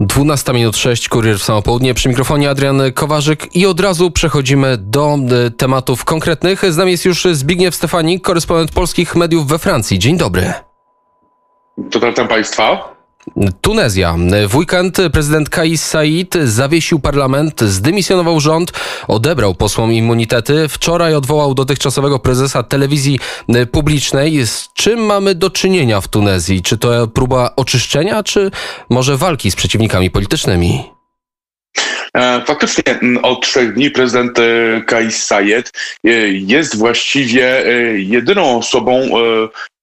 [0.00, 1.94] 12 minut 6, kurier w samo południe.
[1.94, 6.72] Przy mikrofonie Adrian Kowarzyk i od razu przechodzimy do y, tematów konkretnych.
[6.72, 9.98] Z nami jest już Zbigniew Stefanik, korespondent polskich mediów we Francji.
[9.98, 10.52] Dzień dobry.
[11.78, 12.89] Dotarłem Państwa.
[13.60, 14.16] Tunezja.
[14.48, 18.72] W weekend prezydent Kais Said zawiesił parlament, zdymisjonował rząd,
[19.08, 20.68] odebrał posłom immunitety.
[20.68, 23.18] Wczoraj odwołał dotychczasowego prezesa telewizji
[23.72, 24.46] publicznej.
[24.46, 26.62] Z czym mamy do czynienia w Tunezji?
[26.62, 28.50] Czy to próba oczyszczenia, czy
[28.90, 30.82] może walki z przeciwnikami politycznymi?
[32.16, 32.84] E, faktycznie
[33.22, 35.72] od trzech dni prezydent e, Kais Sayed
[36.04, 37.64] e, jest właściwie
[37.96, 39.08] jedyną osobą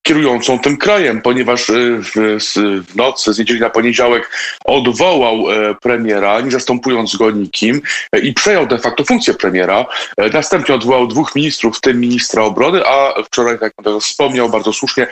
[0.08, 2.40] kierującą tym krajem, ponieważ y, w,
[2.88, 4.32] w nocy z niedzieli na poniedziałek
[4.66, 9.86] odwołał e, premiera, nie zastępując go nikim e, i przejął de facto funkcję premiera.
[10.18, 14.74] E, następnie odwołał dwóch ministrów, w tym ministra obrony, a wczoraj, jak pan wspomniał bardzo
[14.74, 15.08] słusznie,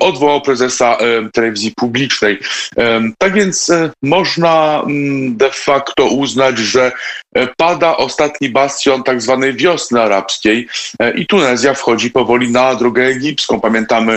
[0.00, 0.98] odwołał prezesa
[1.32, 2.38] telewizji publicznej.
[3.18, 4.84] Tak więc można
[5.28, 6.92] de facto uznać, że
[7.56, 10.68] pada ostatni bastion tak zwanej wiosny arabskiej
[11.14, 13.60] i Tunezja wchodzi powoli na drogę egipską.
[13.60, 14.09] Pamiętamy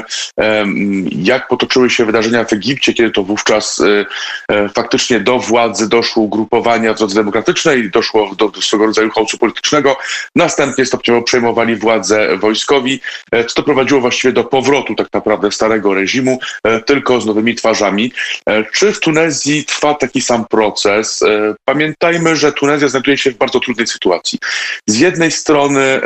[1.12, 4.06] jak potoczyły się wydarzenia w Egipcie, kiedy to wówczas e,
[4.50, 9.38] e, faktycznie do władzy doszło ugrupowania w drodze demokratycznej, doszło do, do swego rodzaju chaosu
[9.38, 9.98] politycznego,
[10.36, 13.00] następnie stopniowo przejmowali władzę wojskowi,
[13.32, 16.40] e, co doprowadziło właściwie do powrotu tak naprawdę starego reżimu,
[16.86, 18.12] tylko z nowymi twarzami.
[18.74, 21.24] Czy w Tunezji trwa taki sam proces?
[21.66, 24.40] Pamiętajmy, że Tunezja znajduje się w bardzo trudnej sytuacji.
[24.88, 26.02] Z jednej strony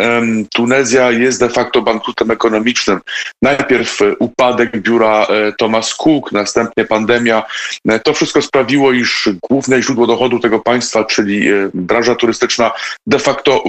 [0.53, 2.99] Tunezja jest de facto bankrutem ekonomicznym.
[3.41, 7.43] Najpierw najpierw e, upadek biura e, Thomas Cook, następnie pandemia.
[7.87, 12.71] E, to wszystko sprawiło, iż główne źródło dochodu tego państwa, czyli branża turystyczna,
[13.07, 13.63] de facto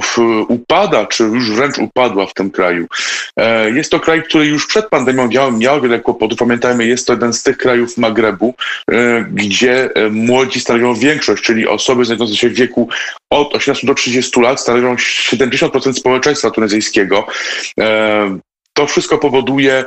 [0.49, 2.87] upada, czy już wręcz upadła w tym kraju.
[3.75, 6.39] Jest to kraj, który już przed pandemią miał, miał wiele kłopotów.
[6.39, 8.55] Pamiętajmy, jest to jeden z tych krajów Magrebu,
[9.33, 12.89] gdzie młodzi stanowią większość, czyli osoby znajdujące się w wieku
[13.31, 17.27] od 18 do 30 lat stanowią 70% społeczeństwa tunezyjskiego.
[18.79, 19.85] To wszystko powoduje,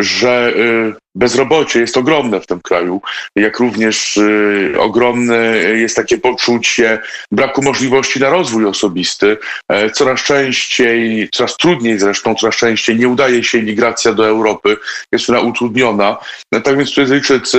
[0.00, 3.02] że y, bezrobocie jest ogromne w tym kraju,
[3.36, 6.98] jak również y, ogromne jest takie poczucie
[7.32, 9.36] braku możliwości na rozwój osobisty.
[9.68, 14.76] E, coraz częściej, coraz trudniej zresztą, coraz częściej nie udaje się migracja do Europy,
[15.12, 16.16] jest ona utrudniona.
[16.52, 17.58] E, tak więc Tunezyjczycy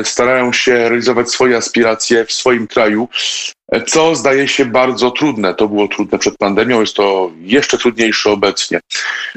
[0.00, 3.08] y, starają się realizować swoje aspiracje w swoim kraju,
[3.86, 5.54] co zdaje się bardzo trudne.
[5.54, 8.80] To było trudne przed pandemią, jest to jeszcze trudniejsze obecnie.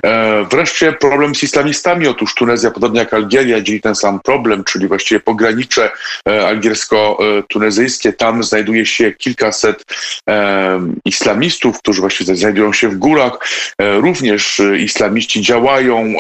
[0.03, 2.07] E, wreszcie problem z islamistami.
[2.07, 5.91] Otóż Tunezja, podobnie jak Algieria, dzieli ten sam problem, czyli właściwie pogranicze
[6.29, 8.13] e, algiersko-tunezyjskie.
[8.13, 9.83] Tam znajduje się kilkaset
[10.29, 13.39] e, islamistów, którzy właściwie znajdują się w górach.
[13.79, 16.13] Również islamiści działają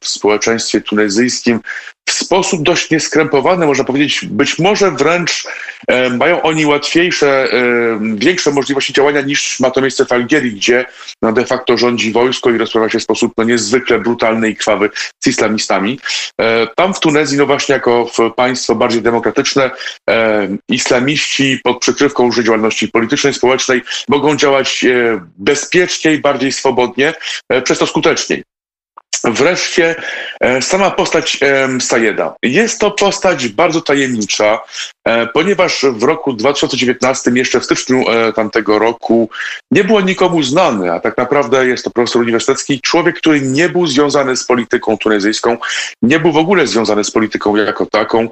[0.00, 1.60] w społeczeństwie tunezyjskim
[2.08, 5.46] w sposób dość nieskrępowany, można powiedzieć, być może wręcz
[5.88, 10.84] e, mają oni łatwiejsze, e, większe możliwości działania niż ma to miejsce w Algierii, gdzie
[11.22, 14.90] no, de facto rządzi wojsko i rozprawia się w sposób no, niezwykle brutalny i krwawy
[15.24, 15.98] z islamistami.
[16.40, 19.70] E, tam w Tunezji, no właśnie jako państwo bardziej demokratyczne,
[20.10, 27.14] e, islamiści pod przykrywką już działalności politycznej, społecznej mogą działać e, bezpieczniej, bardziej swobodnie,
[27.48, 28.55] e, przez to skuteczniej.
[29.26, 29.94] Wreszcie
[30.40, 31.40] e, sama postać
[31.80, 32.34] Sayeda.
[32.42, 34.58] Jest to postać bardzo tajemnicza,
[35.34, 39.30] ponieważ w roku 2019, jeszcze w styczniu e, tamtego roku,
[39.70, 43.86] nie było nikomu znany, a tak naprawdę jest to profesor uniwersytecki, człowiek, który nie był
[43.86, 45.56] związany z polityką tunezyjską,
[46.02, 48.28] nie był w ogóle związany z polityką jako taką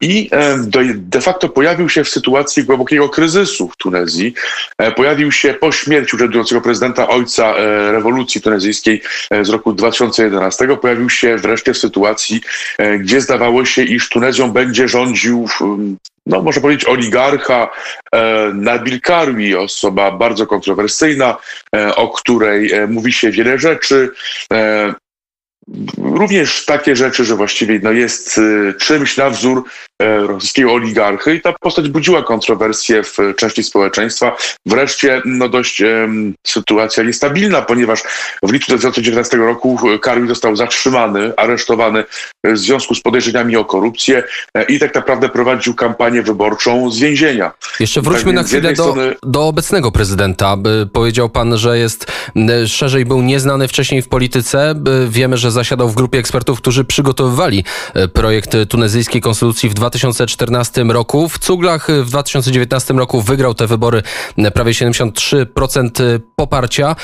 [0.00, 0.30] i
[0.94, 4.34] de facto pojawił się w sytuacji głębokiego kryzysu w Tunezji.
[4.96, 7.54] Pojawił się po śmierci urzędującego prezydenta, ojca
[7.92, 9.02] rewolucji tunezyjskiej
[9.42, 12.40] z roku 2000 2011 pojawił się wreszcie w sytuacji,
[12.78, 15.46] e, gdzie zdawało się, iż Tunezją będzie rządził
[16.26, 17.68] no, można powiedzieć, oligarcha
[18.14, 21.36] e, Nabil Karwi, osoba bardzo kontrowersyjna,
[21.76, 24.10] e, o której mówi się wiele rzeczy.
[25.98, 28.40] Również takie rzeczy, że właściwie no, jest
[28.78, 29.64] czymś na wzór
[30.02, 34.36] E, rosyjskiego oligarchy i ta postać budziła kontrowersje w części społeczeństwa.
[34.66, 38.02] Wreszcie no dość um, sytuacja niestabilna, ponieważ
[38.42, 42.04] w lipcu 2019 roku Karol został zatrzymany, aresztowany
[42.44, 44.22] w związku z podejrzeniami o korupcję
[44.54, 47.52] e, i tak naprawdę prowadził kampanię wyborczą z więzienia.
[47.80, 49.14] Jeszcze wróćmy tak na chwilę do, strony...
[49.22, 50.56] do obecnego prezydenta.
[50.92, 52.12] Powiedział pan, że jest
[52.66, 54.74] szerzej był nieznany wcześniej w polityce.
[55.08, 57.64] Wiemy, że zasiadał w grupie ekspertów, którzy przygotowywali
[58.12, 61.28] projekt tunezyjskiej konstytucji w 2014 roku.
[61.28, 64.02] W Cuglach w 2019 roku wygrał te wybory
[64.54, 66.96] prawie 73% poparcia.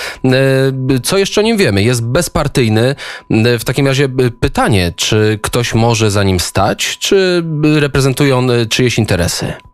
[1.02, 1.82] Co jeszcze o nim wiemy?
[1.82, 2.94] Jest bezpartyjny.
[3.30, 4.08] W takim razie
[4.40, 7.44] pytanie, czy ktoś może za nim stać, czy
[7.80, 9.68] reprezentuje on czyjeś interesy?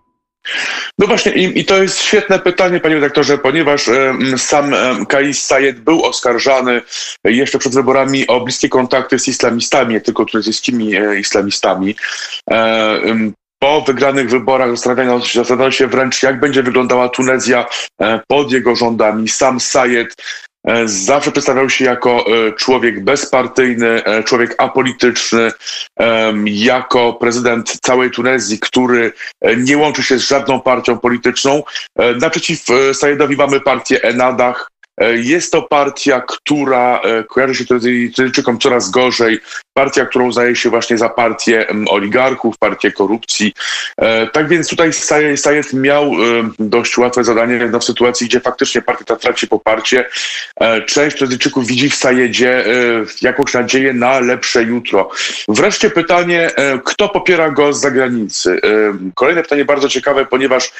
[0.99, 3.91] No właśnie i, i, to jest świetne pytanie, panie redaktorze, ponieważ
[4.37, 6.83] sam e, Kais Sayed był oskarżany
[7.25, 11.97] jeszcze przed wyborami o bliskie kontakty z islamistami, nie tylko tunezyjskimi e, islamistami.
[12.51, 13.01] E,
[13.65, 17.67] po wygranych wyborach zastanawiano, się wręcz, jak będzie wyglądała Tunezja
[18.01, 19.29] e, pod jego rządami.
[19.29, 20.15] Sam Sayed
[20.85, 25.53] zawsze przedstawiał się jako e, człowiek bezpartyjny, e, człowiek apolityczny,
[26.45, 29.13] jako prezydent całej Tunezji, który
[29.57, 31.63] nie łączy się z żadną partią polityczną.
[32.21, 34.71] Naprzeciw Sajedowi mamy partię Enadach,
[35.01, 39.39] E, jest to partia, która e, kojarzy się Tunezyjczykom coraz gorzej.
[39.75, 43.53] Partia, którą uznaje się właśnie za partię oligarchów, partię korupcji.
[43.97, 44.93] E, tak więc tutaj
[45.37, 46.13] Sayed miał
[46.59, 50.05] dość łatwe zadanie no, w sytuacji, gdzie faktycznie partia ta traci poparcie.
[50.87, 52.65] Część Tunezyjczyków widzi w Sajedzie
[53.23, 55.11] jakąś nadzieję na lepsze jutro.
[55.49, 56.51] Wreszcie pytanie,
[56.85, 58.61] kto popiera go z zagranicy?
[59.15, 60.73] Kolejne pytanie bardzo ciekawe, ponieważ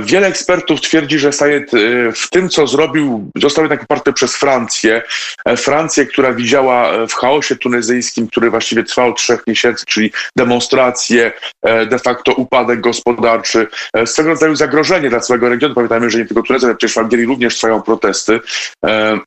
[0.00, 1.70] wiele ekspertów twierdzi, że Sayed
[2.14, 5.02] w tym, co zrobił, został jednak poparty przez Francję.
[5.44, 11.32] E, Francję, która widziała e, w chaosie tunezyjskim, który właściwie trwał trzech miesięcy, czyli demonstracje,
[11.62, 13.66] e, de facto upadek gospodarczy,
[14.04, 15.74] swego rodzaju zagrożenie dla całego regionu.
[15.74, 18.40] Pamiętajmy, że nie tylko Tunezja, ale przecież w Algierii również trwają protesty,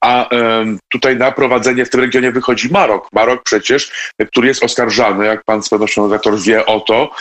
[0.02, 0.30] a
[0.90, 3.08] tutaj na prowadzenie w tym regionie wychodzi Marok.
[3.14, 3.92] Marok przecież,
[4.28, 7.12] który jest oskarżany, jak pan z pewnością redaktor wie o to,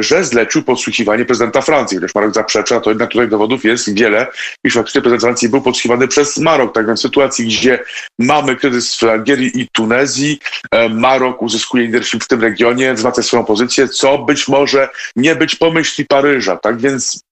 [0.00, 1.96] że zlecił podsłuchiwanie prezydenta Francji.
[1.96, 4.26] Chociaż Marok zaprzecza, to jednak tutaj dowodów jest wiele,
[4.64, 6.74] iż faktycznie prezydent Francji był podsłuchiwany przez Marok.
[6.74, 7.84] Tak więc w sytuacji, gdzie
[8.18, 10.38] mamy kryzys w Algierii i Tunezji,
[10.70, 15.56] e, Marok uzyskuje leadership w tym regionie, wzmacnia swoją pozycję, co być może nie być
[15.56, 16.56] pomyśli Paryża.
[16.56, 17.22] Tak więc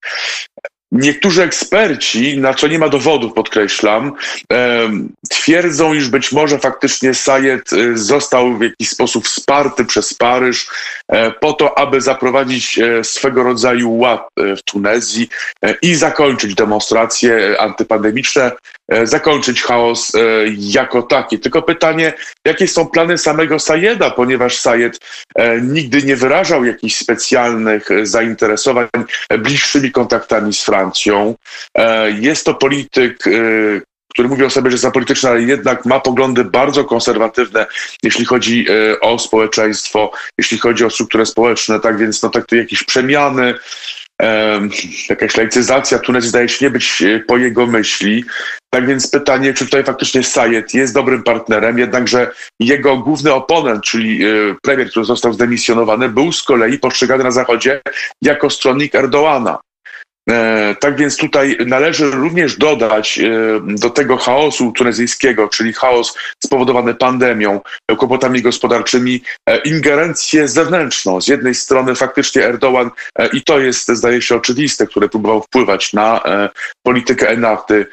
[0.92, 4.12] Niektórzy eksperci, na co nie ma dowodów, podkreślam,
[5.30, 10.68] twierdzą, iż być może faktycznie Sayed y, został w jakiś sposób wsparty przez Paryż
[11.08, 15.28] e, po to, aby zaprowadzić e, swego rodzaju ład e, w Tunezji
[15.82, 18.52] i zakończyć demonstracje antypandemiczne,
[19.04, 20.12] zakończyć chaos
[20.58, 21.38] jako taki.
[21.38, 22.12] Tylko pytanie,
[22.44, 24.98] jakie są plany samego Sayeda, ponieważ Sayed
[25.62, 28.88] nigdy nie wyrażał jakichś specjalnych zainteresowań
[29.38, 31.34] bliższymi kontaktami z Francją.
[31.74, 33.30] E, jest to polityk, e,
[34.08, 37.66] który mówi o sobie, że jest apolityczny, ale jednak ma poglądy bardzo konserwatywne,
[38.02, 42.56] jeśli chodzi e, o społeczeństwo, jeśli chodzi o strukturę społeczną, tak więc no tak to
[42.56, 43.54] jakieś przemiany,
[45.08, 48.24] jakaś laicyzacja Tunezji zdaje się nie być po jego myśli.
[48.70, 54.20] Tak więc pytanie, czy tutaj faktycznie Sayed jest dobrym partnerem, jednakże jego główny oponent, czyli
[54.62, 57.80] premier, który został zdemisjonowany, był z kolei postrzegany na Zachodzie
[58.22, 59.58] jako stronnik Erdoana.
[60.30, 63.30] E, tak więc tutaj należy również dodać e,
[63.64, 67.60] do tego chaosu tunezyjskiego, czyli chaos spowodowany pandemią,
[67.98, 71.20] kłopotami gospodarczymi, e, ingerencję zewnętrzną.
[71.20, 72.90] Z jednej strony faktycznie Erdogan,
[73.32, 76.20] i to jest zdaje się oczywiste, który próbował wpływać na
[76.82, 77.86] politykę Enachty,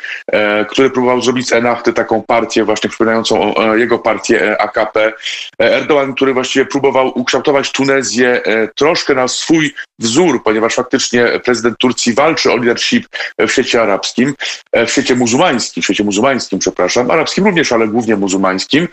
[0.70, 5.14] który próbował zrobić z Enachty taką partię właśnie przypominającą jego partię AKP.
[5.60, 8.42] Erdogan, który właściwie próbował ukształtować Tunezję
[8.76, 13.08] troszkę na swój wzór, ponieważ faktycznie prezydent Turcji walczy o leadership
[13.40, 14.34] w świecie arabskim,
[14.72, 18.88] e, w świecie muzułmańskim, w świecie muzułmańskim, przepraszam, arabskim również, ale głównie muzułmańskim.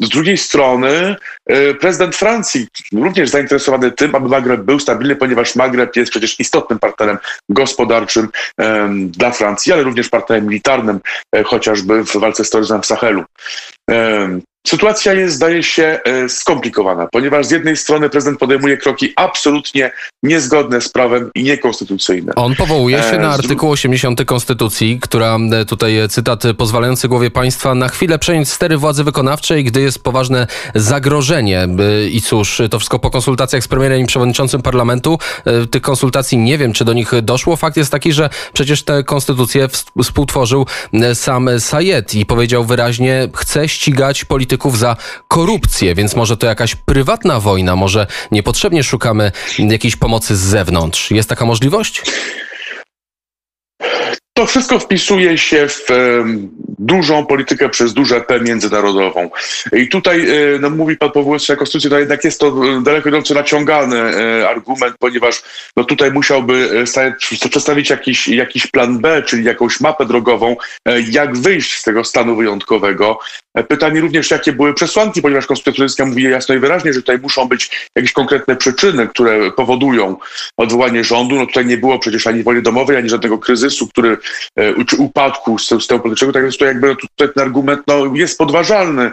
[0.00, 1.16] E, z drugiej strony
[1.46, 6.78] e, prezydent Francji również zainteresowany tym, aby Magreb był stabilny, ponieważ Magreb jest przecież istotnym
[6.78, 7.18] partnerem
[7.48, 8.28] gospodarczym
[9.04, 11.00] dla Francji, ale również partnerem militarnym,
[11.44, 13.24] chociażby w walce z terroryzmem w Sahelu.
[14.66, 20.80] Sytuacja jest, zdaje się, e, skomplikowana, ponieważ z jednej strony prezydent podejmuje kroki absolutnie niezgodne
[20.80, 22.32] z prawem i niekonstytucyjne.
[22.34, 27.74] On powołuje się na e, artykuł 80 Konstytucji, która e, tutaj cytat pozwalający głowie państwa
[27.74, 31.68] na chwilę przejąć stery władzy wykonawczej, gdy jest poważne zagrożenie.
[32.10, 35.18] I cóż, to wszystko po konsultacjach z premierem i przewodniczącym parlamentu.
[35.70, 37.56] Tych konsultacji nie wiem, czy do nich doszło.
[37.56, 39.68] Fakt jest taki, że przecież tę konstytucję
[40.02, 40.66] współtworzył
[41.14, 44.96] sam Sayed i powiedział wyraźnie, chce ścigać polityków za
[45.28, 51.10] korupcję, więc może to jakaś prywatna wojna, może niepotrzebnie szukamy jakiejś pomocy z zewnątrz.
[51.10, 52.02] Jest taka możliwość?
[54.34, 55.86] To wszystko wpisuje się w
[56.78, 59.30] dużą politykę przez duże P międzynarodową.
[59.72, 62.82] I tutaj, e, no, mówi pan powołując się na konstytucję, no jednak jest to e,
[62.82, 65.42] daleko idący naciągany e, argument, ponieważ
[65.76, 66.84] no, tutaj musiałby
[67.50, 70.56] przedstawić jakiś, jakiś plan B, czyli jakąś mapę drogową,
[71.10, 73.18] jak wyjść z tego stanu wyjątkowego.
[73.68, 77.90] Pytanie również, jakie były przesłanki, ponieważ Konstytucja mówi jasno i wyraźnie, że tutaj muszą być
[77.96, 80.16] jakieś konkretne przyczyny, które powodują
[80.56, 81.34] odwołanie rządu.
[81.34, 84.18] No tutaj nie było przecież ani wojny domowej, ani żadnego kryzysu, który
[84.86, 86.32] czy upadku systemu politycznego.
[86.32, 89.12] Tak więc tutaj jakby no, tutaj ten argument no, jest podważalny.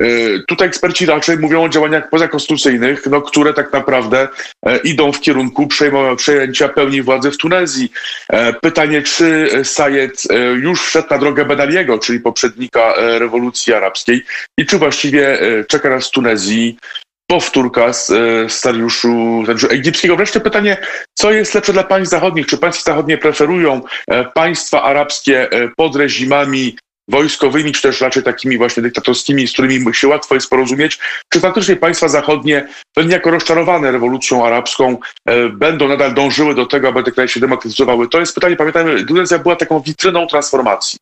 [0.00, 0.04] E,
[0.48, 4.28] Tutaj eksperci raczej mówią o działaniach pozakonstytucyjnych, no, które tak naprawdę
[4.66, 5.68] e, idą w kierunku
[6.16, 7.92] przejęcia pełni władzy w Tunezji.
[8.28, 13.74] E, Pytanie, czy Sayed e, już wszedł na drogę Ben Aliego, czyli poprzednika e, rewolucji
[13.74, 14.24] arabskiej
[14.58, 16.78] i czy właściwie e, czeka nas w Tunezji
[17.26, 20.16] powtórka z e, scenariuszu egipskiego.
[20.16, 20.76] Wreszcie pytanie,
[21.14, 22.46] co jest lepsze dla państw zachodnich?
[22.46, 26.76] Czy państwa zachodnie preferują e, państwa arabskie e, pod reżimami
[27.08, 31.76] wojskowymi, czy też raczej takimi właśnie dyktatorskimi, z którymi się łatwo jest porozumieć, czy faktycznie
[31.76, 37.12] państwa zachodnie, to niejako rozczarowane rewolucją arabską, e, będą nadal dążyły do tego, aby te
[37.12, 38.08] kraje się demokratyzowały?
[38.08, 40.98] To jest pytanie, pamiętajmy, Tunezja była taką witryną transformacji.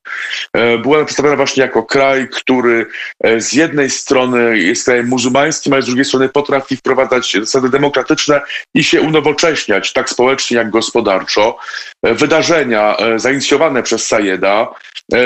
[0.52, 2.86] E, Była przedstawiona właśnie jako kraj, który
[3.24, 8.40] e, z jednej strony jest krajem muzułmańskim, ale z drugiej strony potrafi wprowadzać zasady demokratyczne
[8.74, 11.58] i się unowocześniać, tak społecznie jak gospodarczo.
[12.02, 14.68] E, Wydarzenia e, zainicjowane przez Sayeda
[15.12, 15.18] e,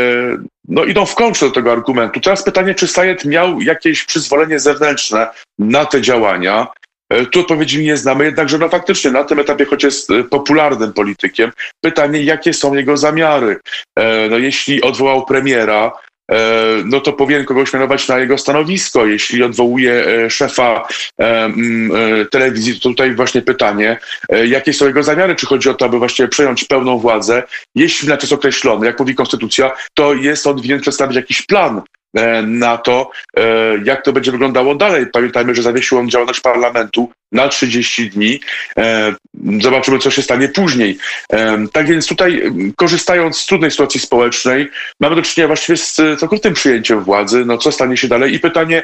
[0.69, 2.21] no, idą w kontrze do tego argumentu.
[2.21, 5.29] Teraz pytanie, czy Sayed miał jakieś przyzwolenie zewnętrzne
[5.59, 6.67] na te działania?
[7.33, 12.23] Tu odpowiedzi nie znamy, jednakże no faktycznie na tym etapie, choć jest popularnym politykiem, pytanie,
[12.23, 13.61] jakie są jego zamiary.
[14.31, 15.93] No, jeśli odwołał premiera,
[16.85, 19.07] no to powinien kogoś mianować na jego stanowisko.
[19.07, 20.89] Jeśli odwołuje e, szefa
[21.21, 21.51] e, e,
[22.31, 25.35] telewizji, to tutaj właśnie pytanie, e, jakie są jego zamiary?
[25.35, 27.43] Czy chodzi o to, aby właśnie przejąć pełną władzę?
[27.75, 31.83] Jeśli na czas określony, jak mówi konstytucja, to jest on winien przedstawić jakiś plan
[32.17, 33.43] e, na to, e,
[33.85, 35.07] jak to będzie wyglądało dalej.
[35.13, 38.41] Pamiętajmy, że zawiesił on działalność parlamentu na 30 dni.
[38.79, 39.15] E,
[39.63, 40.99] Zobaczymy, co się stanie później.
[41.33, 42.43] E, Tak więc tutaj,
[42.77, 47.45] korzystając z trudnej sytuacji społecznej, mamy do czynienia właściwie z e, całkowitym przyjęciem władzy.
[47.45, 48.35] No, co stanie się dalej?
[48.35, 48.83] I pytanie,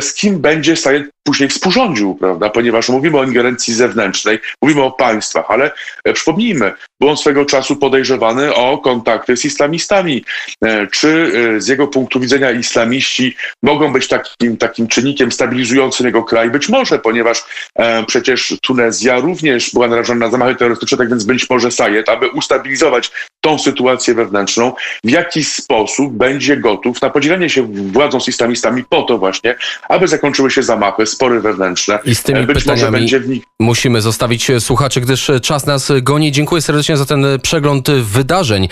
[0.00, 2.50] z kim będzie Sayed później współrządził, prawda?
[2.50, 5.70] Ponieważ mówimy o ingerencji zewnętrznej, mówimy o państwach, ale
[6.14, 10.24] przypomnijmy, był on swego czasu podejrzewany o kontakty z islamistami.
[10.90, 16.50] Czy z jego punktu widzenia islamiści mogą być takim, takim czynnikiem stabilizującym jego kraj?
[16.50, 17.44] Być może, ponieważ
[18.06, 23.10] przecież Tunezja również była narażona na zamachy terrorystyczne, tak więc być może Sayed, aby ustabilizować
[23.40, 24.72] tą sytuację wewnętrzną,
[25.04, 27.62] w jaki sposób będzie gotów na podzielenie się
[27.92, 29.54] władzą z islamistami po to właśnie,
[29.88, 31.98] aby zakończyły się zamachy, spory wewnętrzne.
[32.04, 35.66] I z tymi E, Być może pytaniami będzie w nich musimy zostawić słuchaczy, gdyż czas
[35.66, 36.32] nas goni.
[36.32, 38.68] Dziękuję serdecznie za ten przegląd wydarzeń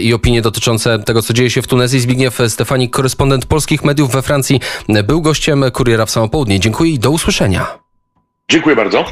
[0.00, 2.00] i opinie dotyczące tego, co dzieje się w Tunezji.
[2.00, 4.60] Zbigniew Stefanik, korespondent polskich mediów we Francji,
[5.04, 6.60] był gościem Kuriera w samo południe.
[6.60, 7.83] Dziękuję i do usłyszenia.
[8.50, 9.04] Dziękuję bardzo.